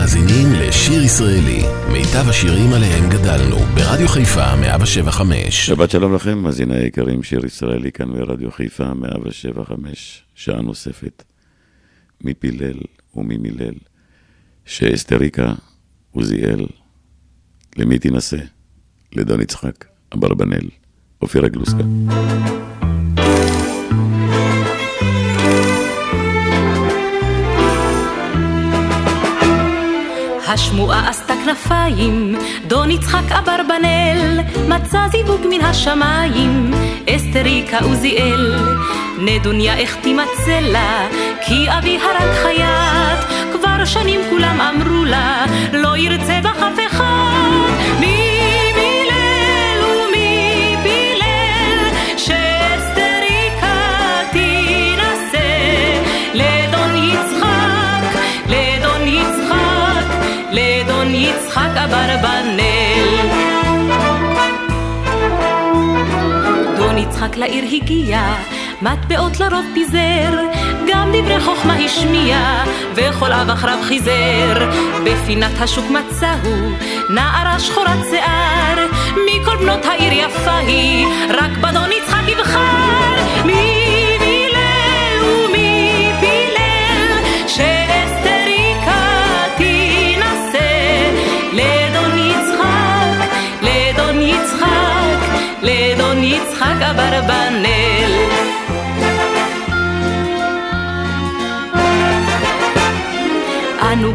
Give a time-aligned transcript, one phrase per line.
[0.00, 5.66] מאזינים לשיר ישראלי, מיטב השירים עליהם גדלנו, ברדיו חיפה 175.
[5.66, 11.24] שבת שלום לכם, מאזיני היקרים, שיר ישראלי כאן ברדיו חיפה 175, שעה נוספת,
[12.20, 12.78] מפילל
[13.14, 13.74] וממילל,
[14.64, 15.52] שאסתריקה
[16.10, 16.66] עוזיאל,
[17.76, 18.40] למי תינשא?
[19.12, 20.68] לדון יצחק, אברבנאל,
[21.22, 21.84] אופירה גלוסקה.
[30.52, 36.70] השמועה עשתה כנפיים, דון יצחק אברבנאל, מצא זיווג מן השמיים,
[37.10, 38.54] אסתריקה עוזיאל.
[39.18, 41.08] נדוניה איך תימצא לה,
[41.46, 48.00] כי אבי הרג חייט, כבר שנים כולם אמרו לה, לא ירצה בך אף אחד.
[48.00, 48.39] מי
[67.30, 68.20] יצחק לעיר הגיע,
[68.82, 70.32] מטבעות לרוב פיזר,
[70.88, 72.64] גם דברי חוכמה השמיע,
[72.94, 74.70] וכל אב אחריו חיזר.
[75.04, 76.50] בפינת השוק מצאו
[77.10, 78.86] נערה שחורת שיער,
[79.26, 83.44] מכל בנות העיר יפה היא, רק בדון יצחק יבחר.
[83.44, 83.69] מי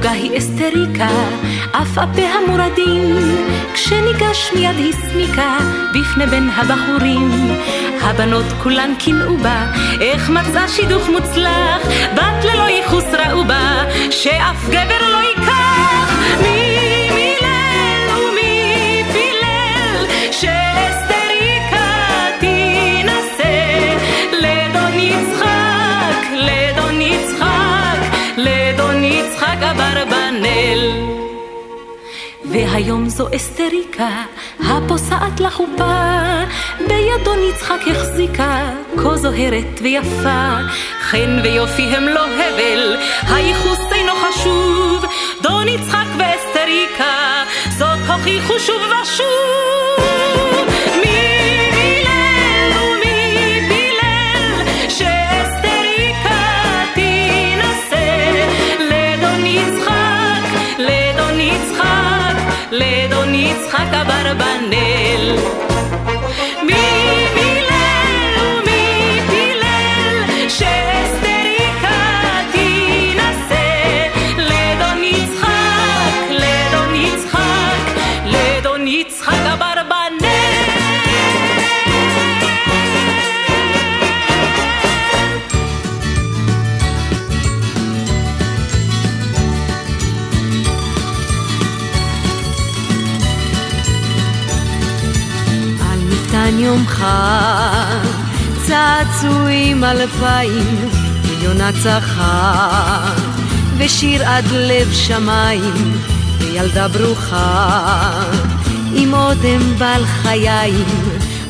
[0.05, 1.07] ענוגה היא אסתריקה,
[1.71, 3.15] אף אפיה מורדים,
[3.73, 5.57] כשניגש מיד הסמיקה
[5.93, 7.31] בפני בין הבחורים.
[8.01, 9.65] הבנות כולן קינאו בה,
[10.01, 11.81] איך מצאה שידוך מוצלח,
[12.15, 15.64] בת ללא ייחוס ראו בה, שאף גבר לא ייקח.
[32.55, 34.23] והיום זו אסתריקה,
[34.59, 36.43] הפוסעת לחופה,
[36.79, 40.55] בידו יצחק החזיקה, כה זוהרת ויפה,
[41.01, 45.05] חן ויופי הם לא הבל, הייחוס אינו חשוב,
[45.41, 47.43] דון יצחק ואסתריקה,
[47.77, 49.54] זאת הוכיחו שוב ושוב.
[96.59, 98.07] יום חג,
[98.67, 100.89] צעצועים אלפיים,
[101.23, 103.13] ויונה צחה,
[103.77, 105.97] ושיר עד לב שמיים,
[106.37, 108.11] וילדה ברוכה,
[108.93, 110.85] עם אודם בל חיים,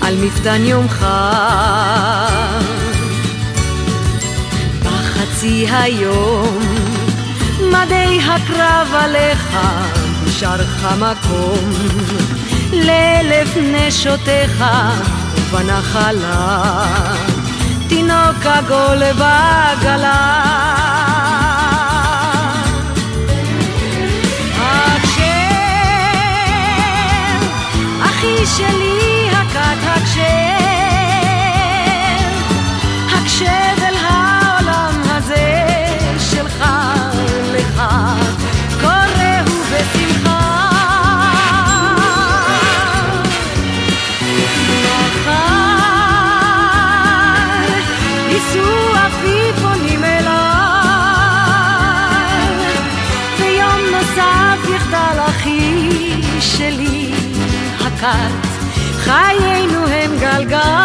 [0.02, 2.62] על מפתן חג.
[4.84, 6.60] בחצי היום,
[7.62, 9.58] מדי הקרב עליך,
[10.26, 12.05] נשארך מקום.
[12.84, 14.63] לאלף נשותיך
[15.36, 16.86] ובנחלה,
[17.88, 20.41] תינוק עגול בעגלה.
[24.59, 25.22] הקשר,
[28.03, 30.65] אחי שלי הכת הקשר,
[58.05, 58.47] הכת,
[59.03, 60.84] חיינו הם גלגל.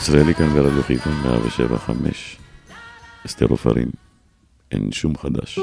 [0.00, 2.36] ישראלי כאן ברדיו חיפה 175,
[3.26, 3.88] אסתר עופרים,
[4.72, 5.58] אין שום חדש.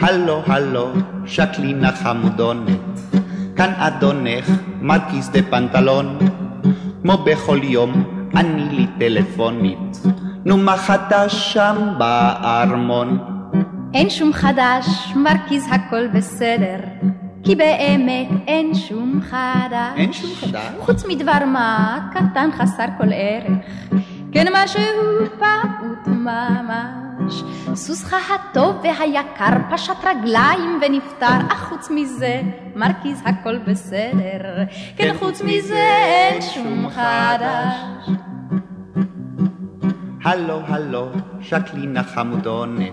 [0.00, 0.92] הלו, הלו,
[1.26, 3.00] שקלינה חמודונת,
[3.56, 4.50] כאן אדונך,
[4.80, 6.18] מרקיס דה פנטלון.
[7.02, 8.04] כמו בכל יום,
[8.36, 10.02] אני לי טלפונית,
[10.44, 13.31] נו מה חדש שם בארמון?
[13.94, 16.76] אין שום חדש, מרקיז הכל בסדר,
[17.44, 19.96] כי באמת אין שום חדש.
[19.96, 20.72] אין שום חדש?
[20.80, 23.68] חוץ מדבר מה קטן חסר כל ערך,
[24.32, 24.82] כן משהו
[25.38, 27.42] פעוט ממש.
[27.74, 32.42] סוסך הטוב והיקר פשט רגליים ונפטר, אך חוץ מזה
[32.76, 34.64] מרקיז הכל בסדר,
[34.96, 35.86] כן חוץ מזה
[36.30, 37.74] אין שום חדש.
[40.24, 41.08] הלו, הלו,
[41.40, 42.92] שקלינה חמודונת,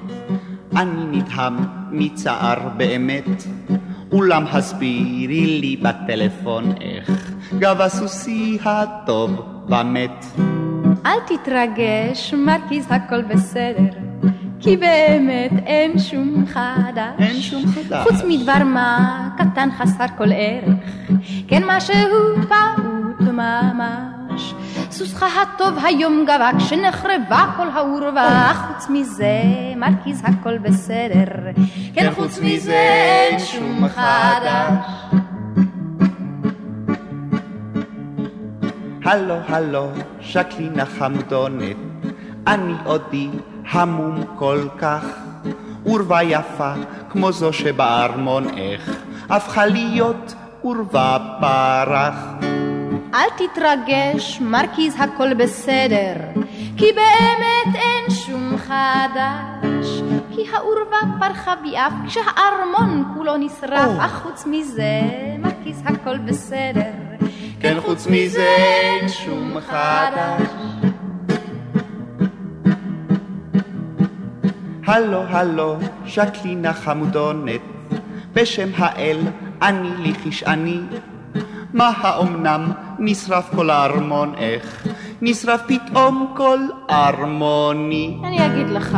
[0.78, 1.58] אני נדהם
[1.92, 3.44] מצער באמת,
[4.12, 10.26] אולם הסבירי לי בטלפון איך גב הסוסי הטוב ומת.
[11.06, 14.00] אל תתרגש, מרקיז הכל בסדר,
[14.60, 17.20] כי באמת אין שום חדש.
[17.20, 18.08] אין שום חדש.
[18.08, 20.90] חוץ מדבר מה קטן חסר כל ערך,
[21.48, 21.96] כן משהו
[22.50, 24.19] פעוט ממש.
[25.00, 29.42] סוסך הטוב היום גבה כשנחרבה כל העורבה, חוץ מזה
[29.76, 31.52] מרקיז הכל בסדר,
[31.94, 34.86] כן חוץ מזה אין שום חדש.
[39.06, 39.88] הלו, הלו,
[40.22, 41.78] שקלינה חמדונת,
[42.48, 43.30] אני עודי
[43.72, 45.06] המום כל כך,
[45.84, 46.74] עורבה יפה
[47.10, 49.00] כמו זו שבארמון איך,
[49.30, 52.16] הפכה להיות עורבה פרח.
[53.14, 56.14] אל תתרגש, מרקיז הכל בסדר,
[56.78, 60.02] כי באמת אין שום חדש.
[60.36, 65.02] כי העורבה פרחה ביעף כשהארמון כולו נשרף, אך חוץ מזה,
[65.40, 66.92] מרקיז הכל בסדר.
[67.60, 70.48] כן, חוץ מזה אין שום חדש.
[74.86, 77.62] הלו, הלו, שקלינה חמודונת,
[78.34, 79.20] בשם האל,
[79.62, 80.80] אני לי כשאני.
[81.74, 82.72] מה האומנם?
[83.00, 84.88] נשרף כל הארמון, איך?
[85.22, 86.60] נשרף פתאום כל
[86.90, 88.18] ארמוני.
[88.24, 88.98] אני אגיד לך,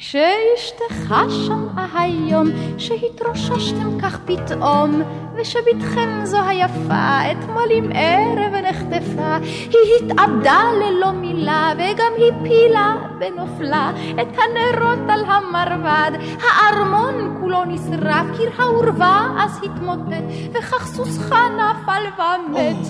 [0.00, 2.46] כשאשתך שמעה היום
[2.78, 5.02] שהתרוששתם כך פתאום
[5.34, 9.36] ושבתכם זו היפה אתמול עם ערב נחטפה
[9.70, 13.92] היא התאבדה ללא מילה וגם הפילה בנופלה
[14.22, 16.10] את הנרות על המרבד.
[16.42, 22.86] הארמון כולו נשרף קיר העורבה אז התמוטט וכך סוסך נפל ומת.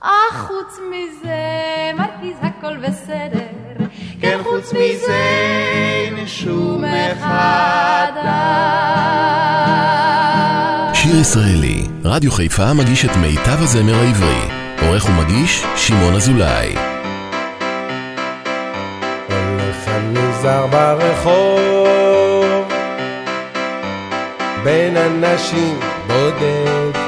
[0.00, 1.36] אך חוץ מזה
[1.94, 3.67] מרקיז הכל בסדר
[4.20, 5.22] כן, חוץ מזה
[5.74, 6.84] אין שום
[7.20, 8.18] חדש.
[10.92, 14.58] שיר ישראלי, רדיו חיפה מגיש את מיטב הזמר העברי.
[14.86, 16.74] עורך ומגיש, שמעון אזולאי.
[19.28, 22.64] הולך הנזהר ברחוב,
[24.64, 26.98] בין אנשים בודד,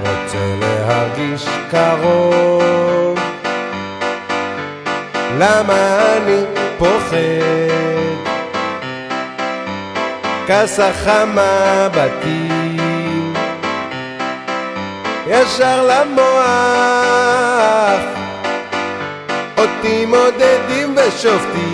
[0.00, 3.03] רוצה להרגיש קרוב,
[5.38, 6.44] למה אני
[6.78, 7.64] פוחד?
[10.46, 12.54] כסח המבטים,
[15.26, 16.84] ישר למוח,
[19.58, 21.73] אותי מודדים ושופטים,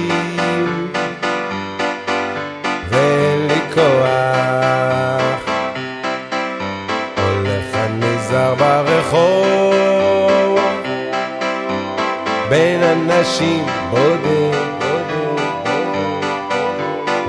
[13.21, 14.55] אנשים בודד,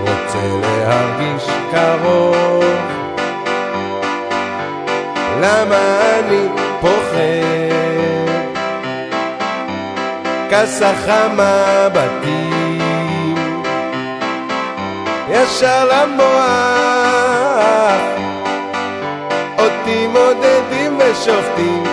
[0.02, 2.66] רוצה להרגיש קרוב.
[5.42, 6.48] למה אני
[6.82, 7.22] פוחד?
[10.50, 12.52] כסח המבטים
[15.30, 16.32] ישר למוח
[19.60, 21.84] אותי מודדים ושופטים,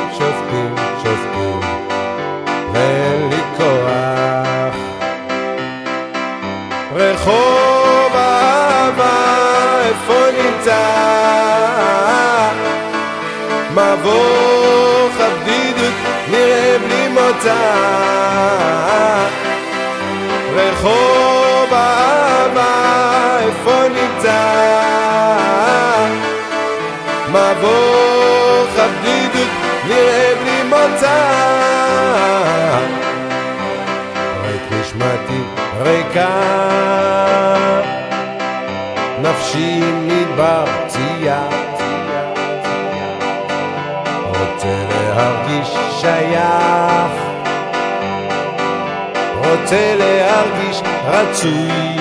[20.55, 24.41] רחוב אהבה, איפה נמצא?
[27.29, 29.49] מבוך הבדידות
[29.89, 31.19] נראה בלי מוצא.
[34.45, 35.43] רק נשמתי
[35.83, 36.69] ריקה.
[40.87, 41.35] צייר,
[44.29, 46.88] רוצה להרגיש שייך,
[49.69, 51.99] רוצה להרגיש רצוי,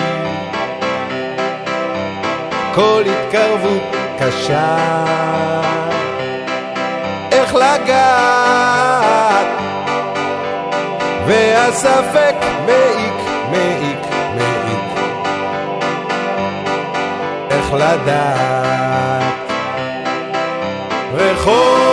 [2.75, 4.77] כל התקרבות קשה,
[7.31, 9.47] איך לגעת,
[11.25, 13.13] והספק מעיק,
[13.51, 14.05] מעיק,
[14.35, 14.99] מעיק,
[17.51, 19.33] איך לדעת.
[21.13, 21.86] רחוב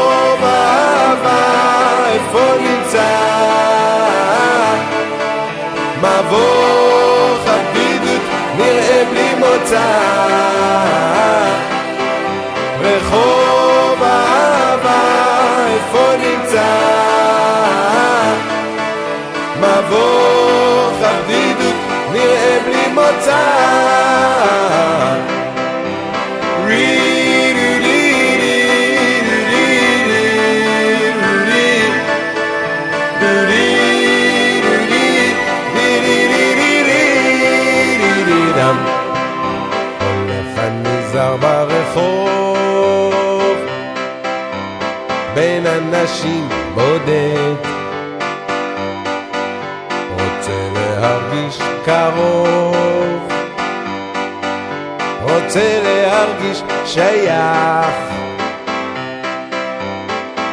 [55.55, 57.95] רוצה להרגיש שייך.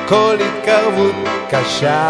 [0.07, 1.15] כל התקרבות
[1.49, 2.09] קשה.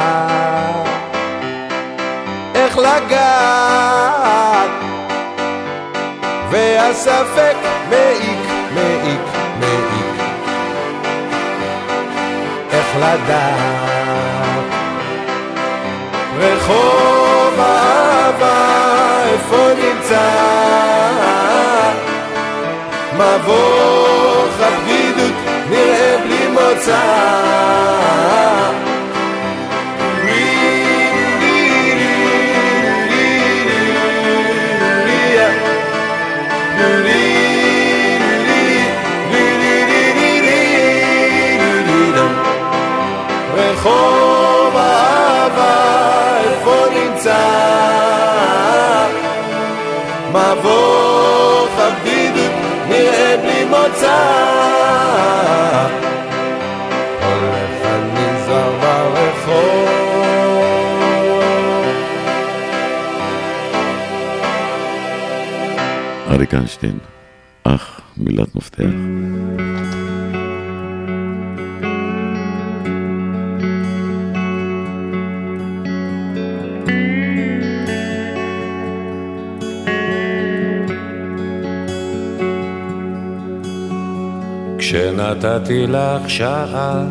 [2.55, 4.69] איך לגעת?
[6.50, 7.55] והספק
[7.89, 8.39] מעיק,
[8.74, 9.21] מעיק,
[9.60, 10.21] מעיק.
[12.71, 13.62] איך לדעת?
[16.38, 21.00] רחוב האהבה, איפה נמצא?
[23.21, 25.33] מבוך הבדידות
[25.69, 27.01] נראה בלי מוצא
[66.41, 66.98] אריק איינשטיין,
[67.63, 68.83] אח, מילת מפתח.
[84.77, 87.05] כשנתתי לך שעה,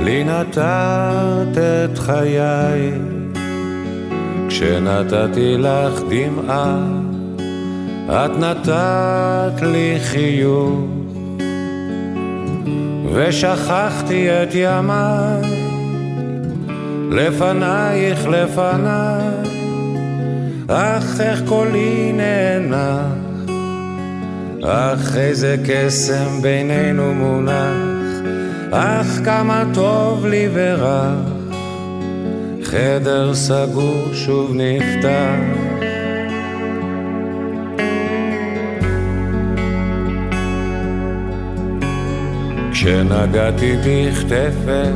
[0.00, 2.92] לי נתת את חיי.
[4.48, 6.97] כשנתתי לך דמעה,
[8.10, 10.80] את נתת לי חיוך.
[13.14, 15.42] ושכחתי את ימיי,
[17.10, 19.28] לפנייך לפניי,
[20.68, 23.28] אך איך קולי נאנח.
[24.64, 28.22] אך איזה קסם בינינו מונח,
[28.70, 31.30] אך כמה טוב לי ורח,
[32.62, 35.67] חדר סגור שוב נפתח.
[42.78, 44.92] כשנגעתי בכתפך,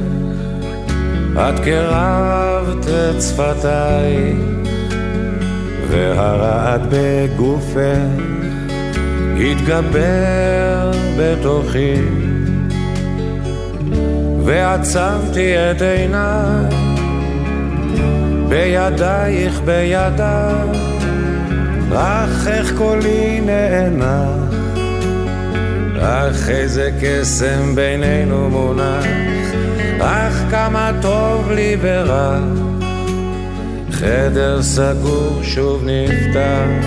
[1.37, 4.35] את קרבת את שפתיי,
[5.89, 8.23] והרעד בגופך
[9.41, 11.95] התגבר בתוכי.
[14.45, 16.77] ועצמתי את עיניי
[18.49, 20.69] בידייך בידיי
[21.95, 24.52] אך איך קולי נאנח
[26.03, 29.05] אך איזה קסם בינינו מונח
[30.01, 32.39] אך כמה טוב לי ורע.
[33.91, 36.87] חדר סגור שוב נפתח.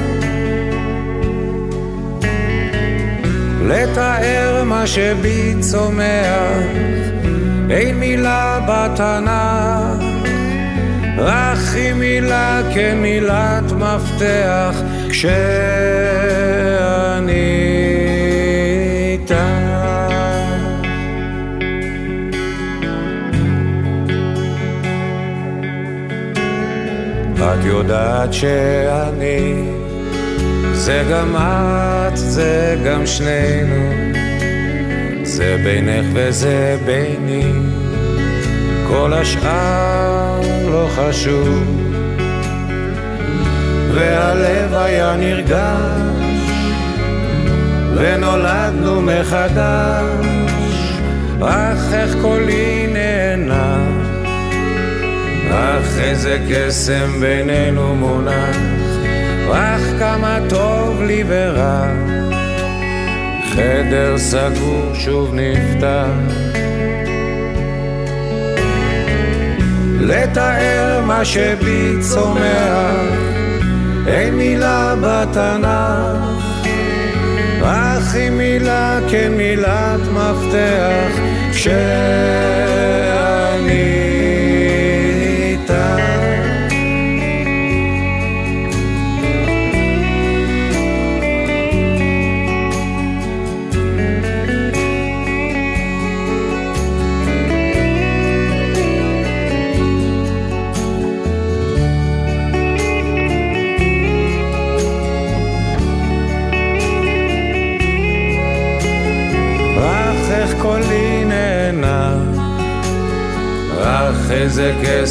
[3.62, 6.66] לתאר מה שבי צומח,
[7.70, 10.04] אין מילה בתנ"ך,
[11.18, 14.76] רק היא מילה כמילת מפתח,
[15.10, 15.85] כשאני
[27.54, 29.64] את יודעת שאני
[30.74, 33.92] זה גם את, זה גם שנינו,
[35.24, 37.52] זה בינך וזה ביני,
[38.88, 41.82] כל השאר לא חשוב.
[43.94, 46.56] והלב היה נרגש,
[47.96, 50.26] ונולדנו מחדש,
[51.42, 53.95] אך איך קולי נהנה,
[55.56, 58.58] אך איזה קסם בינינו מונח,
[59.52, 61.88] אך כמה טוב לי ורע.
[63.56, 66.36] חדר סגור שוב נפתח.
[70.00, 72.96] לתאר מה שבי צומח,
[74.08, 76.46] אין מילה בתנ"ך,
[77.64, 81.20] אך היא מילה כמילת מפתח,
[81.52, 82.25] כשאני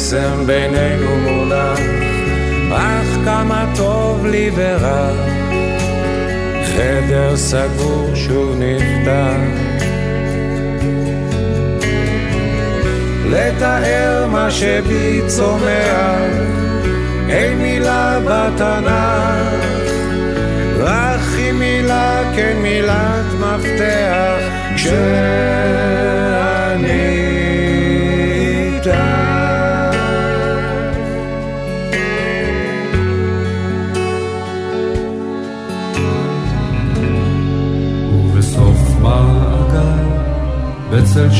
[0.05, 1.79] קסם בינינו מונח,
[2.73, 5.09] אך כמה טוב לי ורע,
[6.65, 9.37] חדר סגור שוב נפתח.
[13.29, 16.19] לתאר מה שבי צומח,
[17.29, 19.65] אין מילה בתנ"ך,
[20.79, 24.37] רק היא מילה כן מילת מפתח,
[24.75, 26.24] כשאני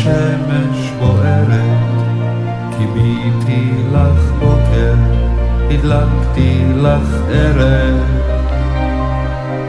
[0.06, 2.06] בצל שמש בוערת,
[2.78, 4.94] קיביתי לך בוקר,
[5.70, 8.00] הדלקתי לך ערב,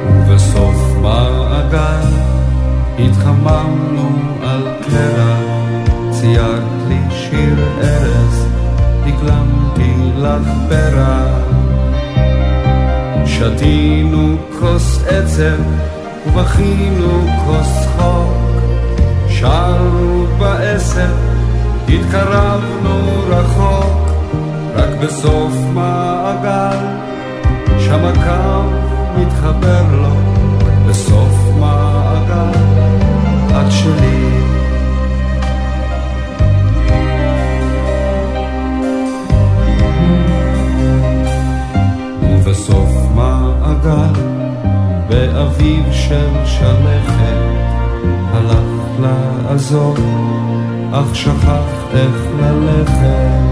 [0.06, 2.08] ובסוף מעגל
[2.98, 4.10] התחממנו
[4.42, 8.46] על קרח, ציירת לי שיר ארז,
[9.06, 11.46] הגלמתי לך פרח.
[13.26, 15.62] שתינו כוס עצב
[16.26, 18.45] ובכינו כוס חוק
[19.46, 21.14] שרנו בעשר,
[21.88, 24.10] התקרבנו רחוק,
[24.74, 26.78] רק בסוף מעגל,
[27.78, 28.62] שם הקו
[29.16, 30.15] מתחבר לו,
[49.66, 49.94] לעזור,
[50.92, 53.46] אך שכחת איך ללכת.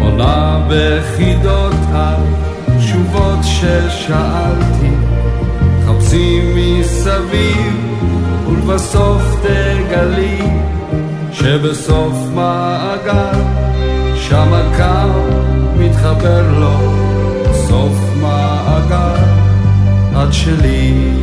[0.00, 4.94] עונה בחידות התשובות ששאלתי,
[5.86, 7.96] חפשי מסביב
[8.48, 10.40] ולבסוף תגלי
[11.32, 13.40] שבסוף מעגל
[14.16, 15.20] שם הקו
[15.78, 16.78] מתחבר לו
[17.52, 19.24] סוף מעגל
[20.12, 21.14] את שלי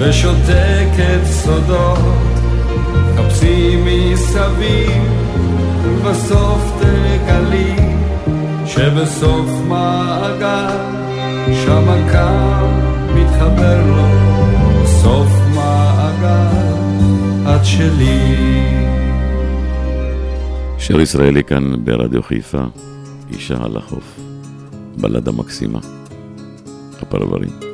[0.00, 1.98] ושותקת סודות,
[3.16, 5.02] חפשי מסביב,
[5.84, 7.76] ובסוף תגלי
[8.66, 10.76] שבסוף מעגל,
[11.64, 12.66] שם הקו
[13.14, 16.56] מתחבר לו, סוף מעגל,
[17.54, 18.36] את שלי.
[20.78, 22.62] שיר ישראלי כאן ברדיו חיפה,
[23.32, 24.20] אישה על החוף,
[24.96, 25.78] בלדה מקסימה,
[27.02, 27.69] הפרברים.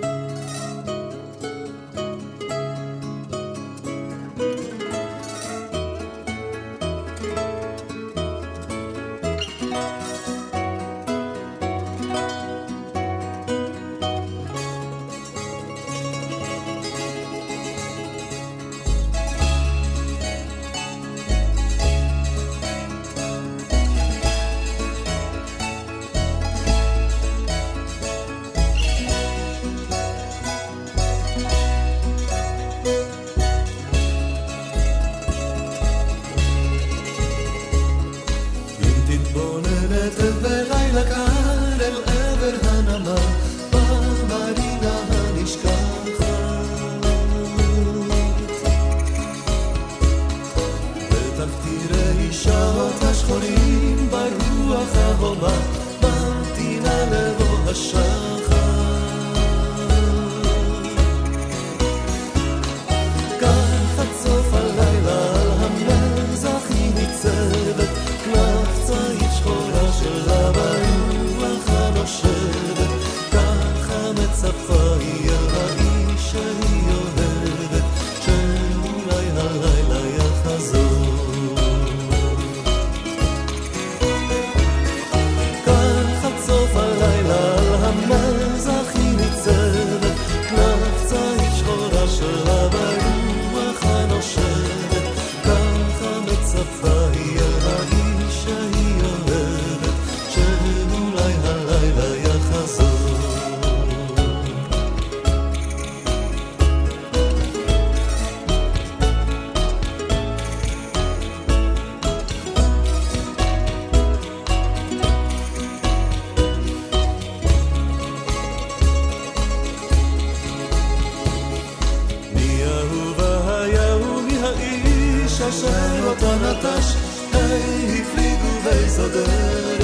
[125.39, 126.97] כאשר אותו נטש,
[127.33, 129.83] היי הפליגו ואיזו דרך.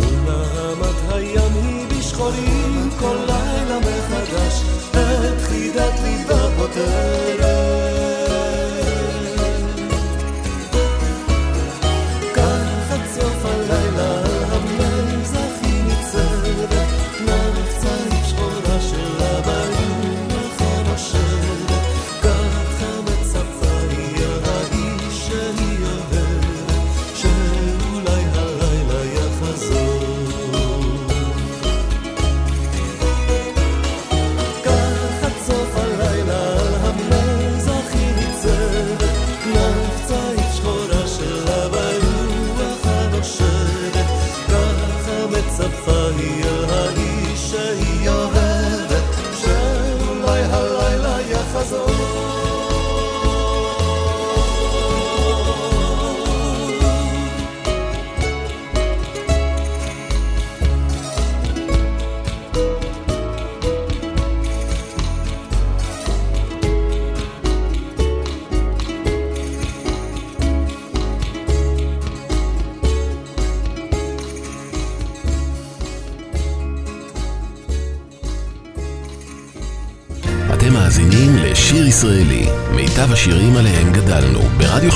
[0.00, 8.07] ומעמד הים היא בשחורים כל לילה מחדש, את חידת ליבה פותרת.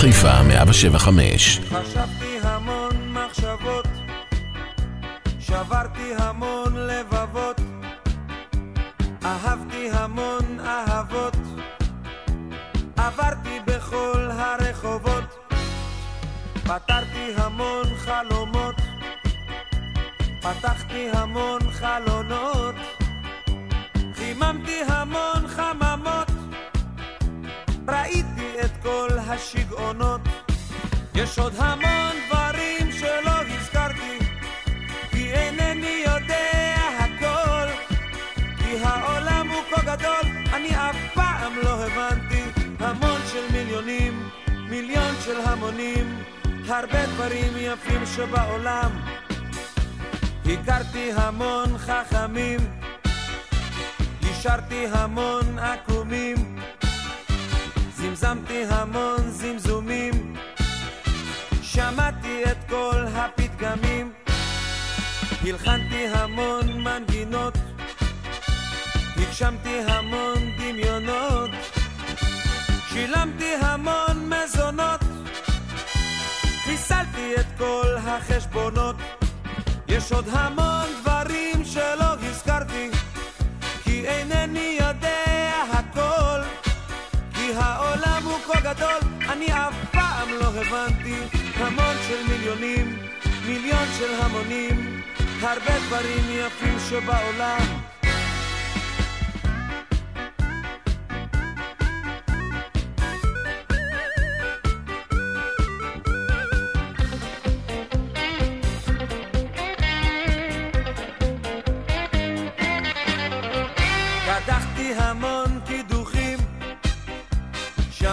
[0.03, 1.59] חיפה 175.
[1.59, 3.87] חשבתי המון מחשבות,
[5.41, 7.61] שברתי המון לבבות,
[9.25, 11.37] אהבתי המון אהבות,
[12.97, 15.53] עברתי בכל הרחובות,
[16.65, 18.77] פתרתי המון חלומות,
[20.41, 22.75] פתחתי המון חלונות,
[24.15, 26.29] חיממתי המון חממות
[27.89, 28.22] ראיתי
[28.83, 30.21] כל השיגעונות.
[31.15, 34.19] יש עוד המון דברים שלא הזכרתי,
[35.11, 37.69] כי אינני יודע הכל.
[38.59, 42.43] כי העולם הוא כה גדול, אני אף פעם לא הבנתי.
[42.81, 44.29] המון של מיליונים,
[44.69, 46.23] מיליון של המונים,
[46.69, 48.91] הרבה דברים יפים שבעולם.
[50.47, 52.61] הכרתי המון חכמים,
[54.23, 56.52] השארתי המון עקומים.
[58.03, 60.35] זמזמתי המון זמזומים,
[61.63, 64.13] שמעתי את כל הפתגמים,
[65.43, 67.55] הלחנתי המון מנגינות,
[69.17, 71.51] הגשמתי המון דמיונות,
[72.89, 75.01] שילמתי המון מזונות,
[76.65, 78.97] חיסלתי את כל החשבונות,
[79.89, 82.91] יש עוד המון דברים שלא הזכרתי,
[83.85, 85.32] כי אינני יודע.
[87.57, 91.15] העולם הוא כה גדול, אני אף פעם לא הבנתי.
[91.57, 92.99] המון של מיליונים,
[93.47, 95.03] מיליון של המונים,
[95.41, 97.61] הרבה דברים יפים שבעולם.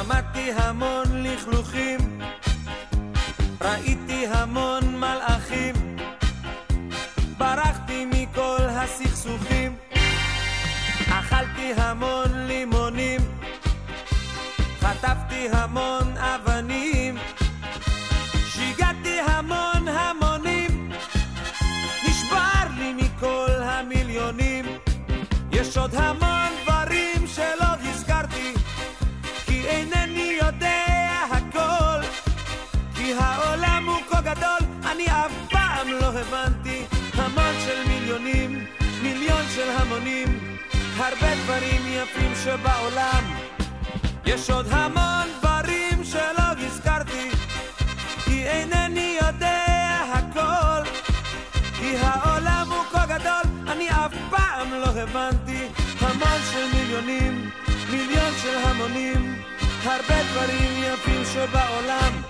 [0.04, 2.22] שמעתי המון לכלוכים,
[3.62, 5.76] ראיתי המון מלאכים,
[7.38, 9.76] ברחתי מכל הסכסוכים,
[11.10, 13.22] אכלתי המון לימונים,
[14.80, 17.18] חטפתי המון אבנים,
[18.48, 20.92] שיגעתי המון המונים,
[22.10, 24.66] נשבר לי מכל המיליונים,
[25.52, 26.29] יש עוד המון
[36.20, 38.66] הבנתי המון של מיליונים
[39.02, 40.58] מיליון של המונים
[40.98, 43.24] הרבה דברים יפים שבעולם.
[44.26, 47.30] יש עוד המון דברים שלא הזכרתי
[48.26, 49.66] כי אינני יודע
[50.14, 50.90] הכל.
[51.80, 55.68] כי העולם הוא כה גדול אני אף פעם לא הבנתי.
[56.00, 57.50] המון של מיליונים
[57.92, 59.42] מיליון של המונים
[59.84, 62.22] הרבה דברים יפים שבעולם.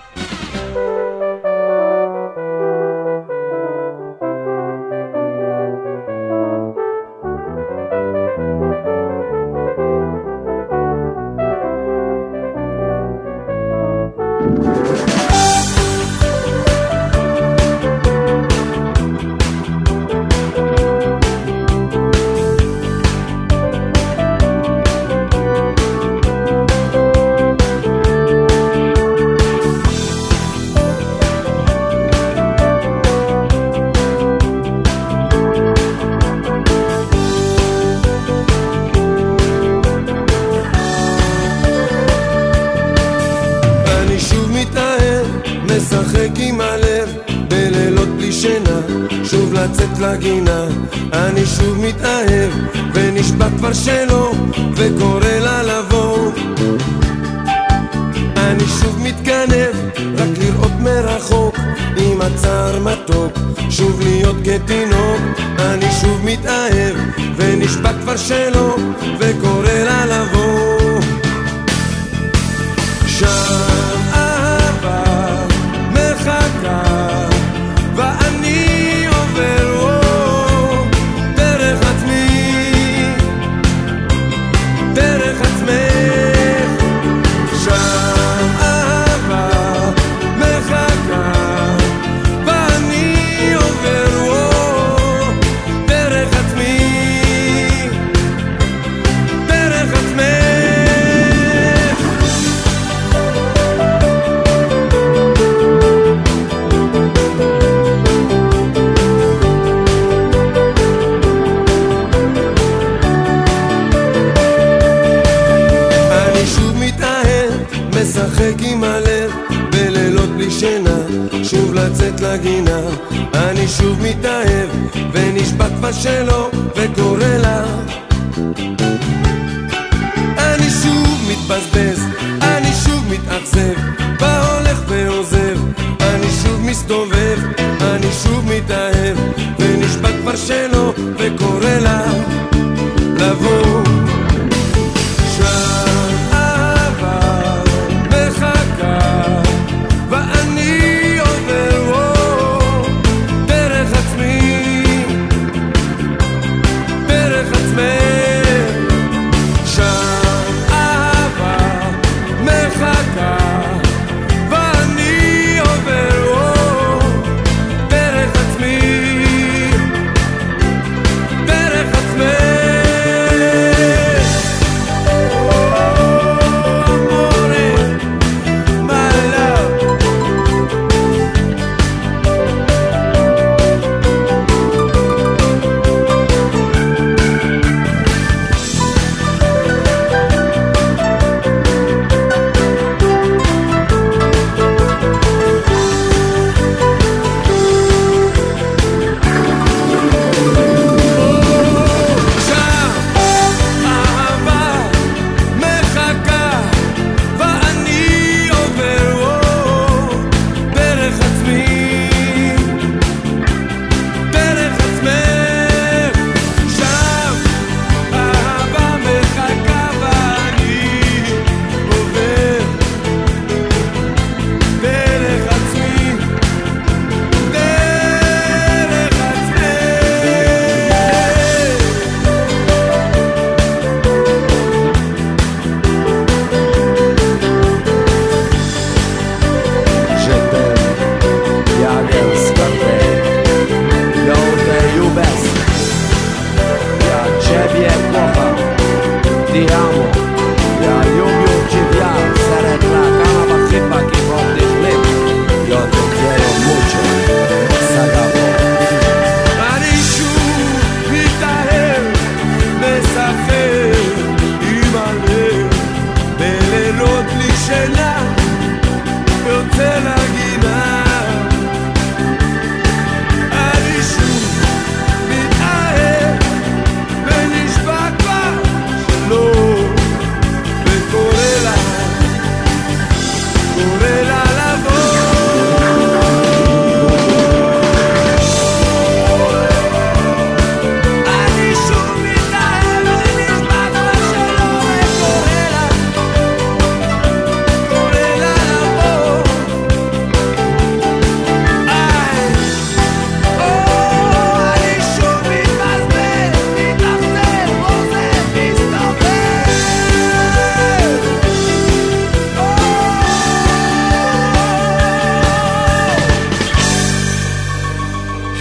[49.64, 50.64] לצאת לגינה,
[51.12, 52.52] אני שוב מתאהב,
[52.94, 54.32] ונשבע כבר שלא,
[54.76, 56.30] וקורא לה לבוא.
[58.36, 59.74] אני שוב מתגנב,
[60.16, 61.56] רק לראות מרחוק,
[61.96, 63.32] עם הצער מתוק,
[63.70, 65.20] שוב להיות כתינוק.
[65.58, 66.96] אני שוב מתאהב,
[67.36, 68.76] ונשבע כבר שלא,
[69.18, 70.49] וקורא לה לבוא.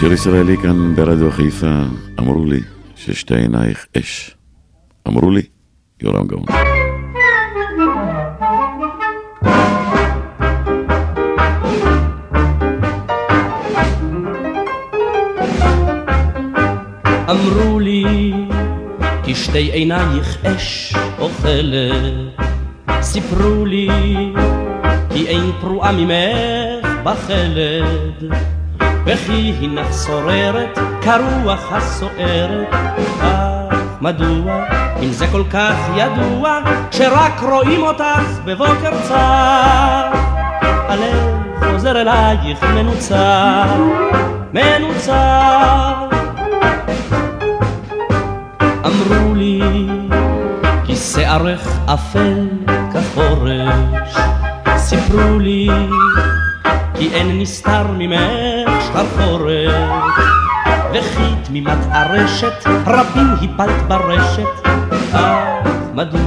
[0.10, 1.82] שיר ישראלי כאן ברדיו חיפה,
[2.20, 2.60] אמרו לי
[2.96, 4.36] ששתי עינייך אש.
[5.08, 5.42] אמרו לי,
[6.02, 6.46] יורם גאון.
[17.30, 18.34] אמרו לי
[19.24, 22.40] כי שתי עינייך אש אוכלת,
[23.02, 23.90] סיפרו לי
[25.14, 28.59] כי אין פרועה ממך בחלד.
[29.06, 32.74] וכי הנך שוררת כרוח הסוערת.
[33.22, 34.66] אך מדוע,
[35.04, 36.60] אם זה כל כך ידוע,
[36.92, 40.12] כשרק רואים אותך בבוקר צר,
[40.62, 43.66] הלב חוזר אלייך מנוצר,
[44.54, 46.08] מנוצר.
[48.86, 49.62] אמרו לי,
[50.86, 52.48] כי שערך אפל
[52.94, 54.16] כחורש,
[54.78, 55.70] סיפרו לי,
[56.94, 60.16] כי אין נסתר ממך שחרחורת,
[60.94, 64.68] וכי תמימת הרשת, רבים הפלת ברשת,
[65.14, 65.62] אה,
[65.94, 66.20] מדוע,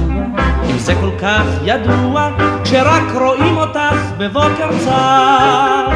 [0.71, 2.29] אם זה כל כך ידוע,
[2.63, 5.87] כשרק רואים אותך בבוקר צר,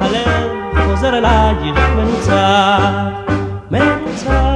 [0.00, 2.80] הלב חוזר אלייך מנוצח,
[3.70, 4.55] מנוצח.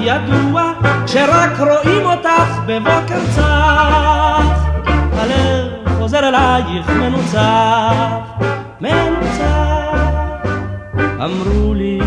[0.00, 0.72] ידוע,
[1.06, 4.64] כשרק רואים אותך בבוקר צח,
[5.12, 5.66] הלב
[5.98, 8.42] חוזר אלייך מנוצח,
[8.80, 9.48] מנוצח.
[11.24, 12.00] אמרו לי,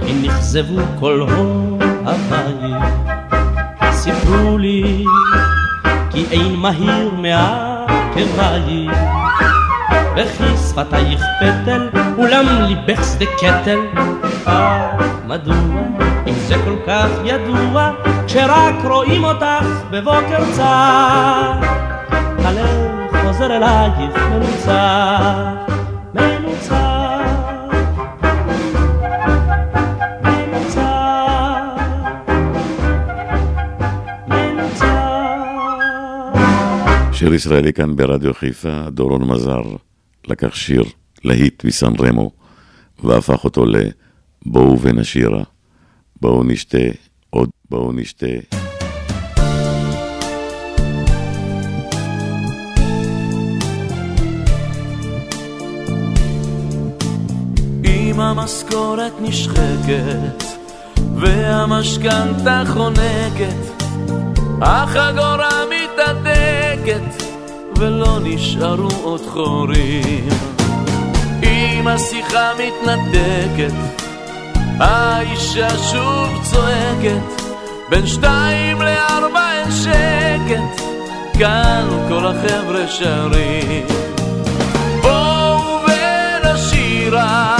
[0.00, 2.84] כי נכזבו כל אוהבייך,
[3.90, 5.04] סיפרו לי,
[6.10, 8.98] כי אין מהיר מעקבייך.
[10.16, 11.88] וכי שפתייך פטל,
[12.18, 13.78] אולם ליבך שדה קטל.
[14.46, 15.56] אה, מדוע?
[16.26, 17.90] אם זה כל כך ידוע,
[18.26, 21.52] כשרק רואים אותך בבוקר צר.
[22.38, 24.76] הלב חוזר אלייך מנוצח,
[26.14, 26.90] מנוצח.
[37.12, 39.62] שיר ישראלי כאן ברדיו חיפה, דורון מזר
[40.28, 40.84] לקח שיר
[41.24, 42.30] להיט מסן רמו
[43.04, 43.64] והפך אותו
[44.46, 45.42] ל"בואו ונשירה".
[46.20, 46.78] בואו נשתה,
[47.30, 48.26] עוד בואו נשתה.
[58.20, 60.44] המשכורת נשחקת
[61.16, 63.84] והמשכנתה חונקת,
[64.62, 67.22] החגורה מתהדקת
[67.76, 70.28] ולא נשארו עוד חורים.
[71.42, 73.74] אם השיחה מתנתקת
[74.80, 77.42] האישה שוב צועקת,
[77.90, 80.82] בין שתיים לארבע אין שקט,
[81.38, 83.86] כאן כל החבר'ה שרים.
[85.02, 85.80] בואו
[86.44, 87.59] ונשירה,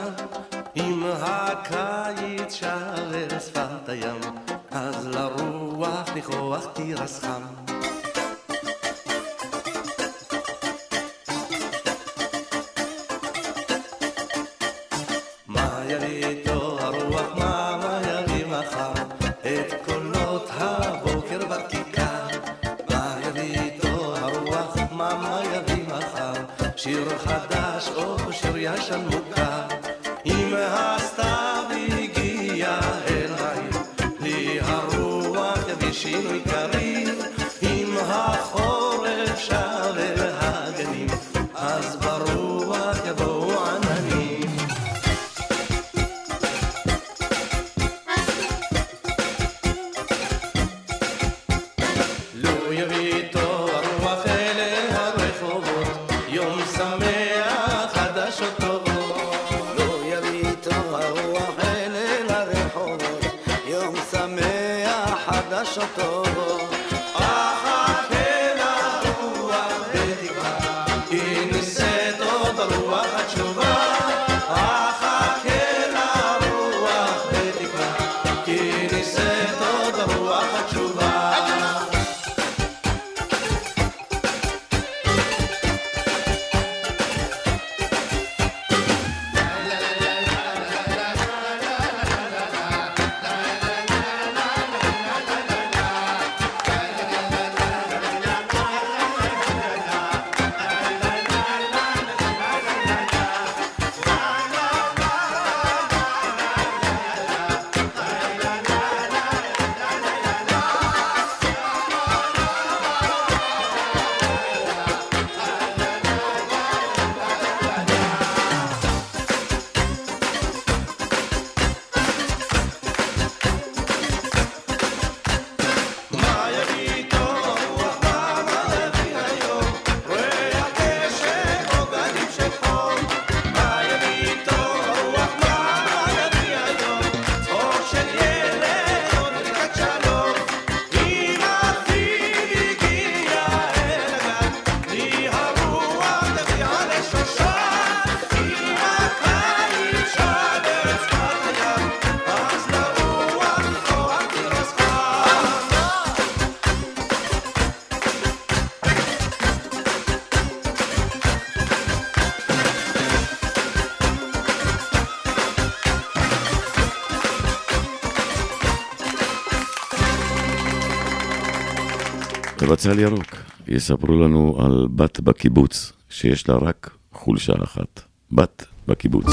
[172.85, 173.35] בבצל ירוק
[173.67, 178.01] יספרו לנו על בת בקיבוץ שיש לה רק חולשה אחת.
[178.31, 179.25] בת בקיבוץ.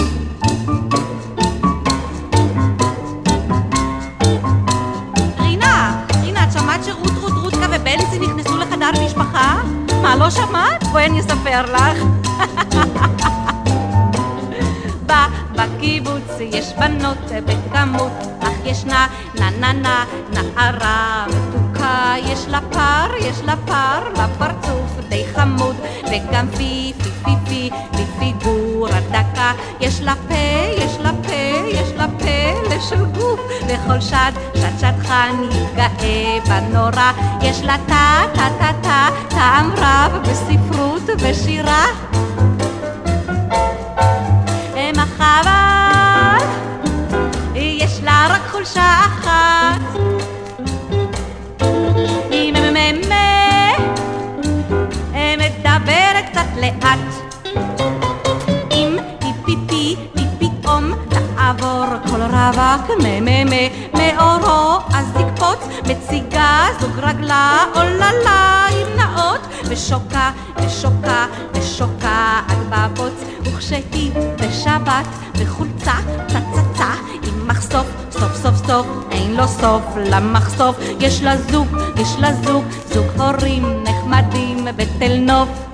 [5.40, 9.62] רינה, רינה, את שמעת שרות, רות, רותקה ובליזי נכנסו לחדר משפחה?
[10.02, 10.84] מה, לא שמעת?
[10.92, 12.04] בואי אני אספר לך.
[15.58, 19.06] בקיבוץ יש בנות בכמות, אך ישנה
[19.38, 26.48] נה נה נה נערה מתוקה, יש לה פר, יש לה פר, לפרצוף די חמוד, וגם
[26.56, 30.34] פי פי פי פי פי פיגורה דקה, יש לה פה,
[30.76, 37.12] יש לה פה, יש לה פה לשל גוף, וכל שד שד שדכן יתגאה בנורא,
[37.42, 41.86] יש לה טה טה טה טה טעם רב בספרות ושירה.
[44.96, 46.46] מה חבל,
[47.54, 49.87] יש לה רק חולשה אחת.
[56.38, 56.98] קצת לאט.
[58.72, 67.64] אם היא פיפי, היא פתאום תעבור כל רווק מממה מאורו, אז תקפוץ, מציגה זוג רגלה
[67.74, 75.06] עוללה עם נאות, ושוקה, ושוקה, ושוקה עד בבוץ, וכשהיא בשבת
[75.40, 75.94] בחולצה
[76.26, 82.32] צצצה עם מחשוף, סוף סוף סוף אין לו סוף למחשוף, יש לה זוג, יש לה
[82.32, 82.64] זוג,
[82.94, 85.67] זוג הורים נחמדים בתל נוף.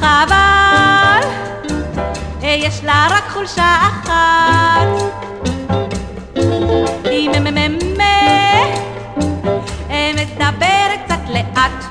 [0.00, 1.28] חבל,
[2.42, 4.88] יש לה רק חולשה אחת.
[7.04, 8.04] היא מממה,
[10.14, 11.84] מדברת לאט.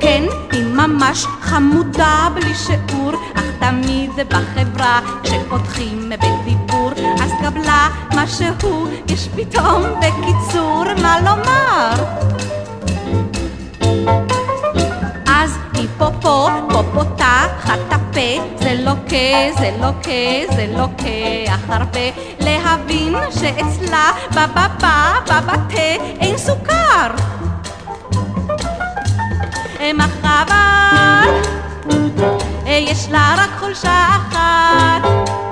[0.00, 6.90] כן, היא ממש חמודה בלי שיעור, אך תמיד בחברה כשפותחים בדיבור,
[7.22, 12.04] אז קבלה משהו יש פתאום בקיצור מה לומר.
[16.00, 22.00] אז היא פה פותחת הפה, זה לוקה, זה לוקה, זה לוקח הרבה,
[22.40, 24.66] להבין שאצלה בבא
[25.24, 27.10] בבתה אין סוכר.
[29.94, 31.30] מה חבל,
[32.66, 35.45] יש לה רק חולשה אחת.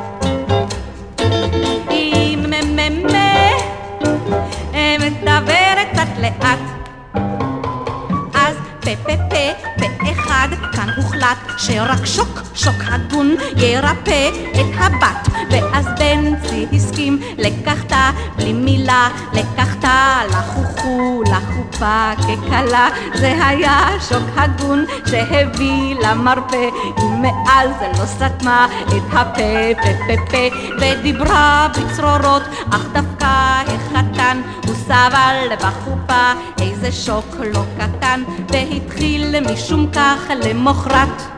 [13.94, 15.28] ירפא את הבת.
[15.50, 17.92] ואז בנצי הסכים, לקחת
[18.36, 19.84] בלי מילה, לקחת
[20.30, 22.88] לחוכו, לחופה ככלה.
[23.14, 26.68] זה היה שוק הגון שהביא למרפא,
[26.98, 34.74] אם מאז לא סתמה את הפה, פה פה פה, ודיברה בצרורות, אך דווקא החתן הוא
[34.74, 41.33] סבל בחופה, איזה שוק לא קטן, והתחיל משום כך למחרת.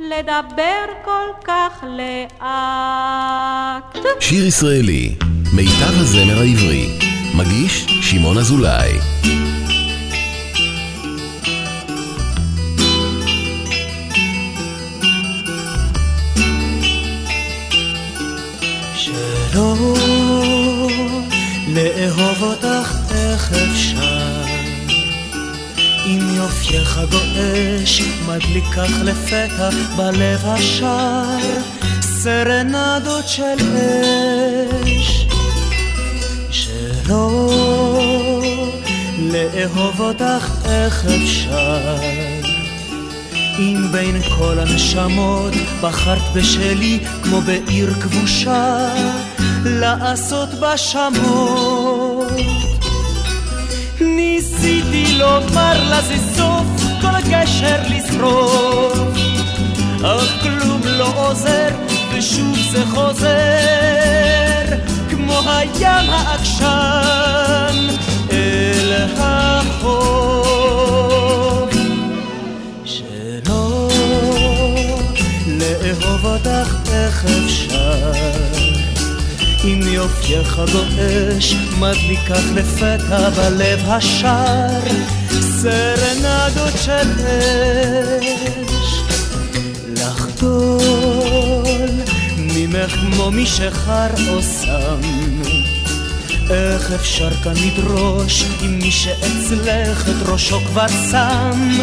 [0.00, 2.40] לדבר כל כך לאט.
[4.20, 5.14] שיר ישראלי,
[5.52, 6.98] מיטב הזמר העברי.
[7.34, 8.92] מגיש שמעון אזולאי.
[18.94, 19.74] שלא
[21.74, 24.29] לאהוב אותך איך אפשר
[26.10, 31.38] אם יופייך גועש מדליקך לפתע בלב השער
[32.00, 33.56] סרנדות של
[34.84, 35.26] אש
[36.50, 37.50] שלא
[39.18, 41.96] לאהוב אותך איך אפשר.
[43.58, 48.94] אם בין כל הנשמות בחרת בשלי כמו בעיר כבושה
[49.64, 52.30] לעשות בה שמות
[54.00, 56.66] ניסיתי לומר לה זה סוף
[57.00, 59.18] כל קשר לשרוף.
[60.04, 61.68] אך כלום לא עוזר
[62.14, 64.76] ושוב זה חוזר
[65.10, 67.76] כמו הים העקשן
[68.32, 70.10] אל החוף.
[72.84, 73.88] שלא
[75.46, 78.59] לאהוב אותך איך אפשר
[79.64, 84.80] אם יופייך גועש מדליקך לפתע בלב השער
[85.30, 89.02] סרנדות של אש.
[89.96, 90.80] לחדול
[92.38, 95.00] ממך כמו משחר או סם
[96.50, 101.78] איך אפשר כאן לדרוש אם מי שאצלך את ראשו כבר שם?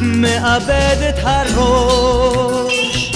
[0.00, 3.12] מאבד את הראש.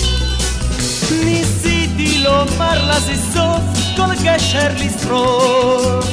[1.24, 6.07] ניסיתי לומר לה זה סוף כל גשר לשרוף.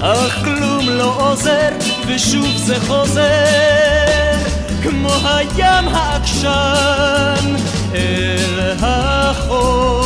[0.00, 1.68] אך כלום לא עוזר
[2.06, 4.36] ושוב זה חוזר
[4.82, 7.54] כמו הים העקשן
[7.94, 9.96] אל החוף.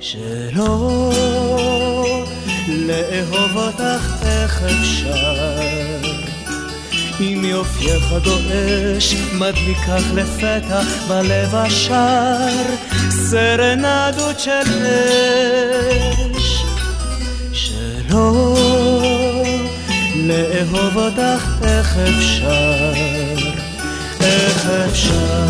[0.00, 1.12] שלא
[2.68, 6.17] לאהוב אותך איך אפשר
[7.20, 12.64] אם יופייך גועש מדליקך לפתע בלב השער
[13.10, 14.86] סרנדות של
[16.36, 16.64] אש.
[17.52, 18.56] שלא
[20.16, 22.92] לאהוב אותך איך אפשר?
[24.20, 25.48] איך אפשר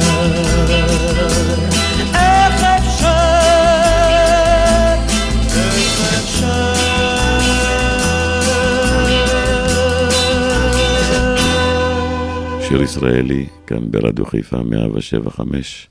[12.79, 15.89] שיר ישראלי, כאן ברדיו חיפה 175.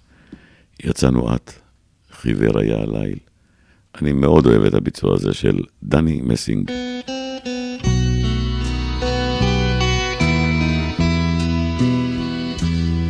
[0.84, 1.52] יצאנו את,
[2.12, 3.18] חיוור היה הליל.
[4.02, 6.72] אני מאוד אוהב את הביצוע הזה של דני מסינג.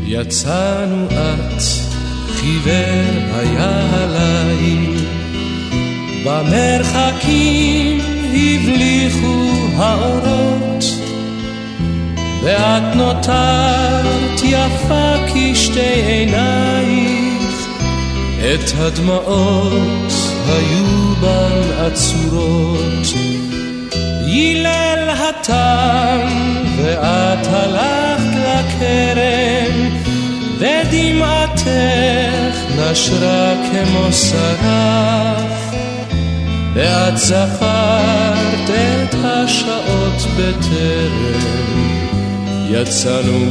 [0.05, 1.61] יצאנו את,
[2.27, 4.97] חיוור היה הליל,
[6.25, 7.99] במרחקים
[8.33, 10.06] הבליחו האורות,
[12.77, 17.67] ואת נותרת יפה כשתי עינייך,
[18.37, 20.11] את הדמעות
[20.47, 23.07] היו בן עצורות.
[24.25, 26.27] הילל התם,
[26.77, 29.97] ואת הלכת לכרם,
[30.57, 31.67] ודמעתך
[32.77, 35.75] נשרה כמו שרף,
[36.73, 41.96] ואת זכרת את השעות בטרם
[42.69, 43.49] יצאנו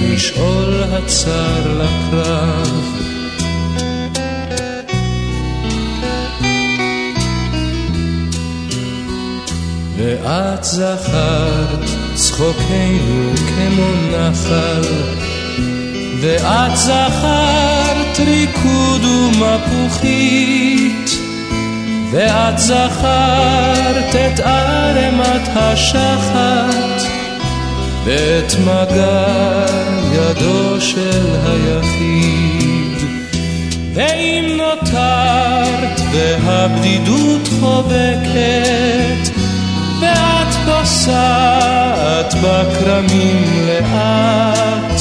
[0.00, 2.98] במשעול הצר לקרב.
[9.96, 11.84] ואת זכרת
[12.14, 14.82] צחוקנו כמו נחל
[16.20, 21.10] ואת זכרת ריקוד ומפוחית
[22.10, 27.11] ואת זכרת את ערמת השחת
[28.04, 29.66] ואת מגע
[30.12, 33.08] ידו של היחיד.
[33.94, 39.30] ואם נותרת והבדידות חובקת
[40.00, 45.00] ואת פוסעת בכרמים לאט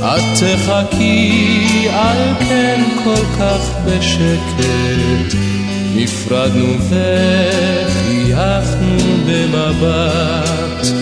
[0.00, 5.36] את תחכי על כן כל כך בשקט.
[5.94, 6.74] נפרדנו
[7.78, 8.96] וחייכנו
[9.26, 10.97] במבט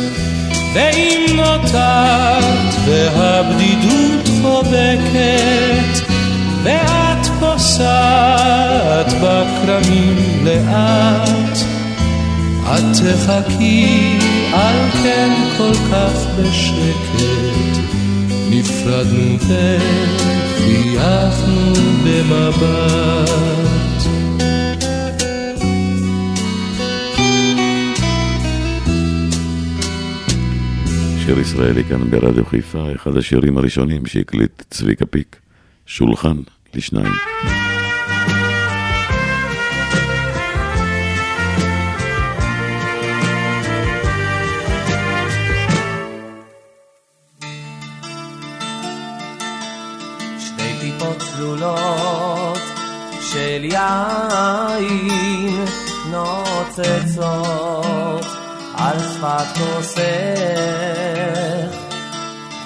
[0.76, 6.06] ואם נותרת והבדידות חובקת
[6.62, 11.58] ואת פוסעת בכרמים לאט
[12.64, 14.18] את תחכי
[14.52, 17.78] על כן כל כך בשקט.
[18.50, 19.36] נפרדנו
[20.58, 21.74] וחייכנו
[22.04, 23.55] במבט
[31.26, 35.36] שיר ישראלי כאן ברדיו חיפה, אחד השירים הראשונים שהקליט צביקה פיק,
[35.86, 36.36] שולחן
[36.74, 37.12] לשניים.
[53.32, 55.64] של יין
[56.10, 57.56] נוצצות
[58.78, 60.00] על שפת כוסך,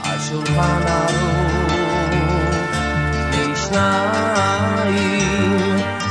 [0.05, 1.61] על שולחן ערוך
[3.53, 4.97] משניים,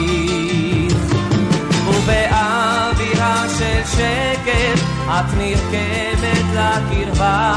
[1.89, 7.55] ובאווירה של שקט את נרקמת לקרבה,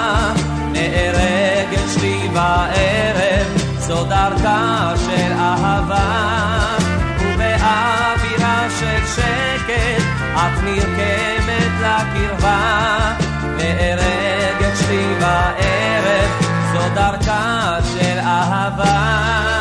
[0.71, 3.47] נהרגת שלי בערב,
[3.79, 6.62] זו דרכה של אהבה.
[10.47, 13.13] את נרקמת לקרבה,
[13.57, 16.31] נהרגת שלי בערב,
[16.73, 19.52] זו דרכה של אהבה.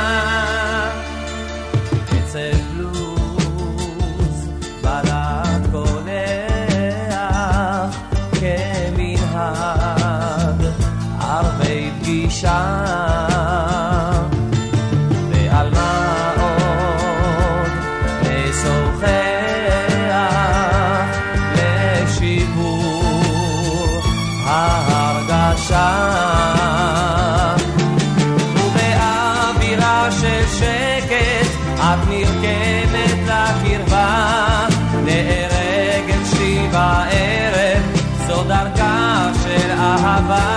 [40.23, 40.52] אהבה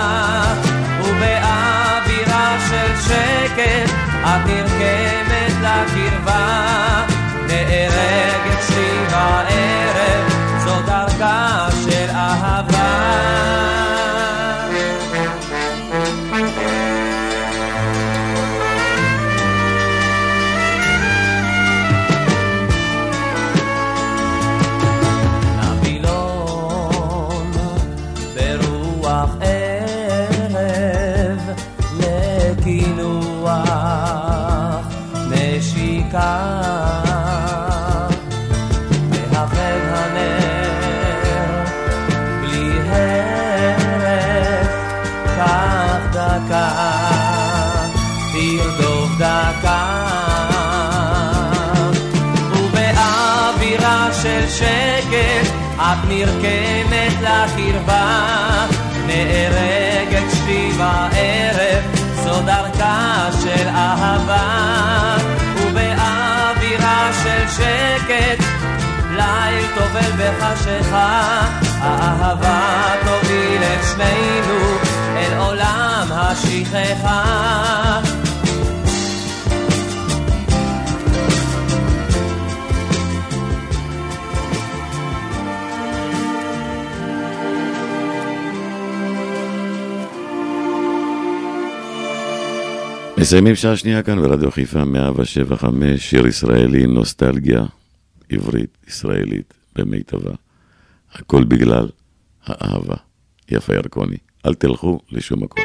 [70.46, 74.78] בחשיכה האהבה תוביל את שנינו
[75.16, 78.00] אל עולם השכחה.
[93.18, 97.62] מסיימים שעה שנייה כאן ברדיו חיפה 175, שיר ישראלי, נוסטלגיה,
[98.30, 100.34] עברית, ישראלית, במיטבה.
[101.12, 101.88] הכל בגלל
[102.44, 102.96] האהבה.
[103.50, 104.16] יפה ירקוני,
[104.46, 105.64] אל תלכו לשום מקום.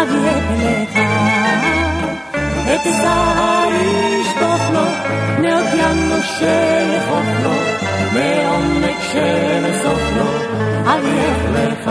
[0.00, 0.98] לו, אביאך לך.
[2.74, 3.68] את סהר
[4.20, 4.84] ישטוף לו,
[5.42, 7.50] מאוקיינוס שאין חוף לו,
[8.12, 10.26] מעומק שאין סוף לו,
[10.84, 11.90] אביאך לך.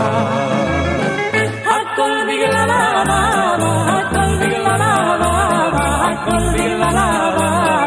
[1.64, 3.22] הכל בגלל האהבה,
[3.88, 5.48] הכל בגלל האהבה,
[6.06, 7.86] הכל בגלל האהבה,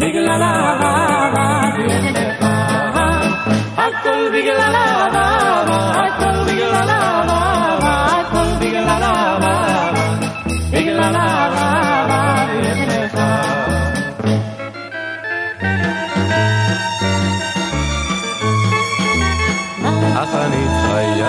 [0.00, 2.44] בגלל האהבה אביאך לך.
[3.76, 5.26] הכל בגלל האהבה,
[6.00, 7.40] הכל בגלל האהבה,
[8.06, 9.27] הכל בגלל האהבה,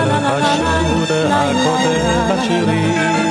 [0.08, 3.30] פשוט הכותב לשירים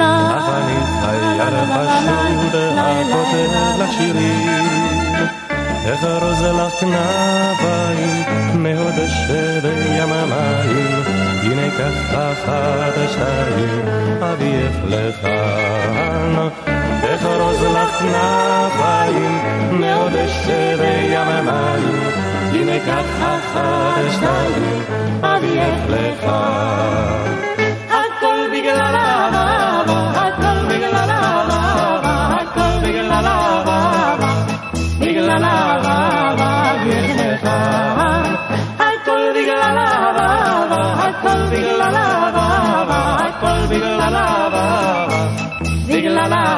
[0.00, 4.78] אך אני חייל פשוט הכותב לשירים
[5.94, 8.24] אחרוז לך כנפיים
[8.54, 9.12] מהודש
[9.62, 11.02] בים המים.
[11.42, 13.88] הנה כך אחת שתיים
[14.22, 16.48] אביאך לכאן
[17.14, 19.38] אחרוז לך כנפיים
[19.70, 20.46] מהודש
[20.78, 22.17] בים המים
[22.52, 24.82] הנה כך אחת שתיים
[25.22, 27.34] אביאך לכאן
[27.88, 34.16] הכל בגלל האהבה, הכל בגלל האהבה, הכל בגלל האהבה,
[35.00, 37.50] בגלל האהבה אביאך לך.
[38.78, 40.28] הכל בגלל האהבה,
[41.04, 45.06] הכל בגלל האהבה, הכל בגלל האהבה,
[45.88, 46.57] בגלל האהבה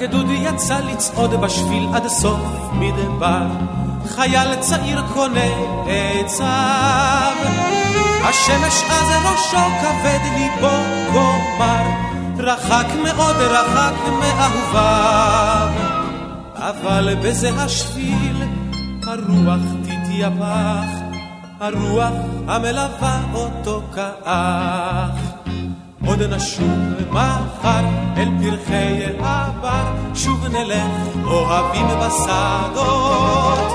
[0.00, 2.40] הגדוד יצא לצעוד בשביל עד סוף
[2.72, 3.46] מדבר,
[4.08, 5.50] חייל צעיר קונה
[5.86, 7.36] עצב.
[8.24, 10.76] השמש אז ראשו כבד ליבו
[11.12, 11.84] גומר,
[12.38, 15.68] רחק מאוד רחק מאהוביו.
[16.54, 18.42] אבל בזה השביל
[19.06, 20.90] הרוח תתייפח,
[21.60, 22.14] הרוח
[22.48, 25.29] המלווה אותו כאח.
[26.10, 27.84] עוד נשוב מחר
[28.16, 29.84] אל פרחי העבר,
[30.14, 33.72] שוב נלך אוהבים בשדות.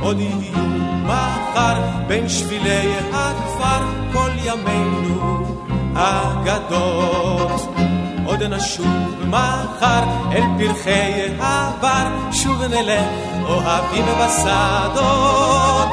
[0.00, 0.66] עוד יהיו
[1.04, 1.74] מחר
[2.06, 5.46] בין שבילי הכפר כל ימינו
[5.94, 7.74] אגדות.
[8.24, 8.86] עוד נשוב
[9.26, 10.02] מחר
[10.32, 13.08] אל פרחי הבר, שוב נלך
[13.44, 15.88] אוהבים בשדות.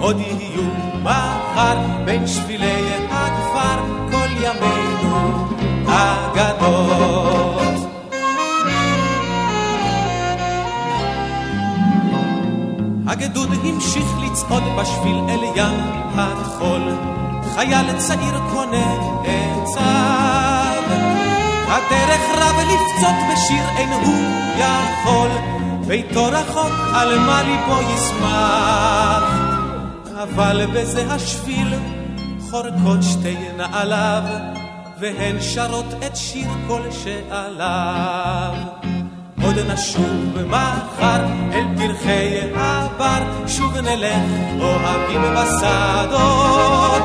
[0.00, 0.62] עוד יהיו
[1.02, 3.78] מחר בין שבילי הכפר
[4.10, 4.97] כל ימינו
[5.88, 7.58] אגדות.
[13.06, 15.74] הגדוד המשיך לצעוד בשביל אל ים
[16.14, 16.82] הטחול,
[17.54, 20.82] חייל צעיר קונה עצב.
[21.68, 24.24] הדרך רב לפצות בשיר אין הוא
[24.58, 25.28] יכול,
[25.86, 29.48] ביתו רחוק על מה ליבו ישמח.
[30.22, 31.74] אבל בזה השביל
[32.50, 34.22] חורקות שתי נעליו,
[35.00, 38.52] והן שרות את שיר כל שעליו.
[39.42, 44.22] עוד נשוב מחר אל פרחי הבר, שוב נלך
[44.60, 47.02] אוהבים בשדות.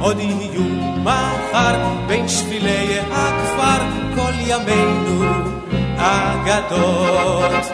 [0.00, 0.62] עוד יהיו
[1.02, 1.76] מחר
[2.06, 5.24] בין שבילי הכפר כל ימינו
[5.96, 7.64] אגדות.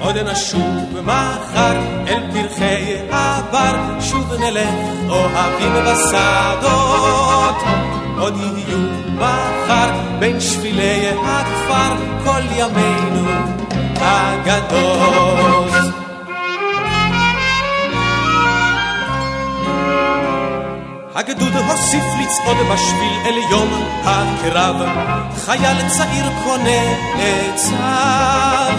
[0.00, 1.76] עוד נשוב מחר
[2.06, 4.74] אל פרחי הבר, שוב נלך
[5.08, 7.62] אוהבים בשדות.
[8.22, 8.78] עוד יהיו
[9.14, 11.94] מחר בין שבילי הכפר
[12.24, 13.28] כל ימינו
[14.00, 15.72] אגדות.
[21.14, 23.68] הגדוד הוסיף לצעוד בשביל אל יום
[24.04, 24.76] הקרב,
[25.44, 26.82] חייל צעיר קונה
[27.18, 28.76] עצב.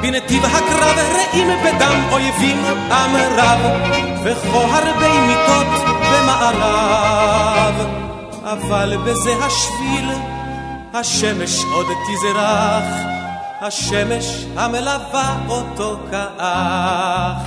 [0.00, 3.60] בנתיב הקרב רעים בדם אויבים עם רב,
[4.24, 5.66] וכה הרבה מיטות
[6.12, 8.09] במערב.
[8.52, 10.10] אבל בזה השביל
[10.94, 12.84] השמש עוד תזרח,
[13.60, 17.42] השמש המלווה אותו כאח.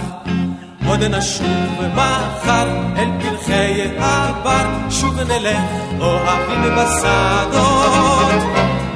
[0.87, 5.61] עוד נשוב מחר אל פרחי הבר, שוב נלך
[5.99, 8.43] אוהבים בשדות.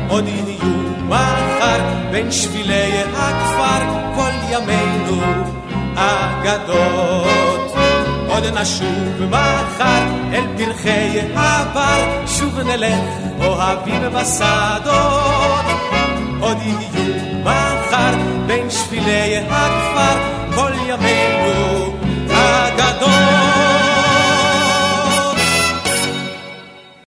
[0.09, 0.73] עוד יהיו
[1.07, 1.79] מחר
[2.11, 3.85] בין שבילי הכפר
[4.15, 5.21] כל ימינו
[5.95, 7.46] אגדות.
[8.38, 12.99] עוד נשוב מחר אל פרחי העבר, שוב נלך
[13.39, 15.65] אוהבים בשדות.
[16.39, 18.13] עוד יהיו מחר
[18.47, 20.17] בין שבילי הכפר
[20.55, 21.26] כל ימי